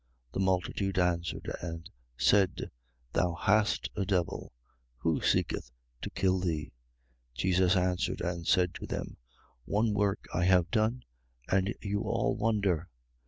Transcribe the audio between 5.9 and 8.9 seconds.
to kill thee? 7:21. Jesus answered and said to